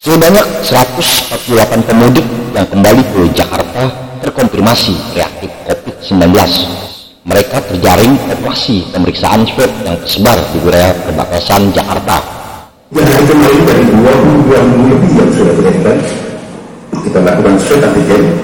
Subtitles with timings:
[0.00, 2.24] Sebanyak 148 pemudik
[2.56, 3.84] yang kembali ke Jakarta
[4.24, 6.32] terkonfirmasi reaktif COVID-19.
[7.28, 12.16] Mereka terjaring operasi pemeriksaan swab yang tersebar di wilayah perbatasan Jakarta.
[12.88, 16.00] Dan hari kemarin dari 22 minggu lebih yang sudah beredar,
[17.04, 18.40] kita lakukan swab antigen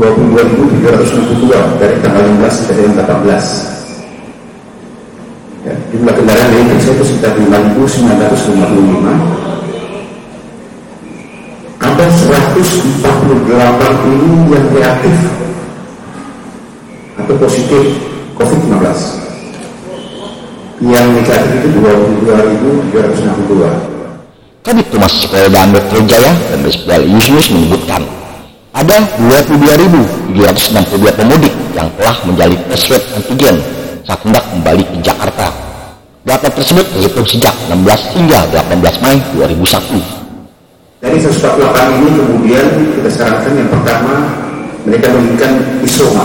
[0.00, 2.96] 22.762 dari tanggal 16 sampai dengan
[3.28, 5.68] 18.
[5.68, 9.43] Ya, jumlah kendaraan yang itu sekitar 5.955
[12.04, 15.16] ada 148 ini yang reaktif
[17.16, 17.96] atau positif
[18.36, 18.76] COVID-19
[20.84, 23.56] yang negatif itu 22.262
[24.60, 28.04] Kabit Tumas Polda Metro Jaya dan Pol Yusuf menyebutkan
[28.76, 33.56] ada 22.762 pemudik yang telah menjalani tes swab antigen
[34.04, 35.48] saat hendak kembali ke Jakarta.
[36.20, 37.80] Data tersebut terhitung sejak 16
[38.12, 40.23] hingga 18 Mei 2001.
[41.04, 42.64] Dari 148 ini kemudian
[42.96, 44.24] kita sarankan yang pertama
[44.88, 45.52] mereka menginginkan
[45.84, 46.24] isoman.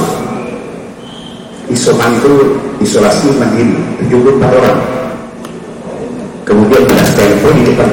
[1.68, 3.76] Isoman itu isolasi mandiri
[4.08, 4.80] 74 orang.
[6.48, 7.88] Kemudian ada telepon di depan.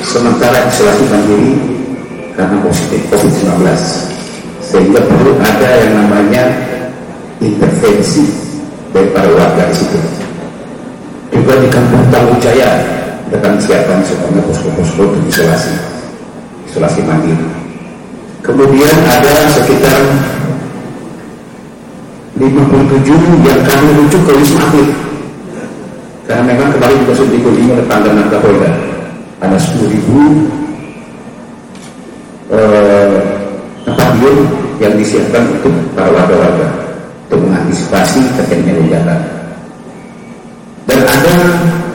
[0.00, 1.52] Sementara isolasi mandiri
[2.32, 3.68] karena positif COVID-19.
[4.64, 6.48] Sehingga perlu ada yang namanya
[7.36, 8.32] intervensi
[8.96, 10.00] dari para warga di situ.
[11.36, 13.01] Juga di kampung Tanggung Jaya
[13.32, 15.72] akan siapkan semuanya posko-posko untuk isolasi.
[16.68, 17.46] Isolasi mandiri.
[18.42, 20.00] Kemudian ada sekitar
[22.36, 24.90] 57 yang kami rujuk ke Wisma Atlet.
[26.26, 28.72] Karena memang kemarin juga sudah dikunjungi oleh Pangdam Kapolda
[29.42, 30.46] ada 10 ribu
[32.54, 33.14] eh,
[33.82, 34.36] tempat tidur
[34.78, 36.68] yang disiapkan untuk para warga-warga
[37.26, 39.20] untuk mengantisipasi terjadinya lonjakan.
[40.86, 41.34] Dan ada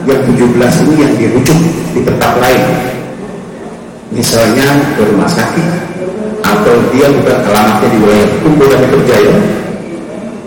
[0.08, 1.58] yang 17 ini yang dirujuk
[1.92, 2.64] di tempat lain.
[4.08, 5.66] Misalnya ke rumah sakit
[6.40, 9.36] atau dia bukan alamatnya di wilayah hukum Polda Metro Jaya.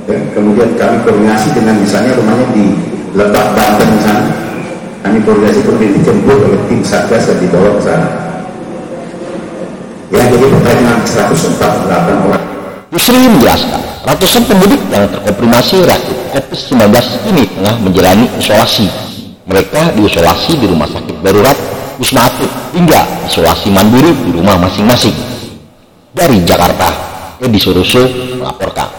[0.10, 2.66] Ya, kemudian kami koordinasi dengan misalnya rumahnya di
[3.14, 4.26] Lebak Banten sana
[5.06, 8.08] kami koordinasi kemudian dijemput oleh tim Satgas dan dibawa ke sana.
[10.10, 12.44] Ya jadi pertanyaan 148 orang.
[12.92, 16.92] Yusri menjelaskan, ratusan pemudik yang terkonfirmasi reaktif COVID-19
[17.32, 19.11] ini tengah menjalani isolasi
[19.47, 21.57] mereka diisolasi di rumah sakit darurat
[21.97, 25.13] Wisma Atlet hingga isolasi mandiri di rumah masing-masing.
[26.12, 26.90] Dari Jakarta,
[27.40, 28.03] Edi Surusu
[28.41, 28.91] melaporkan.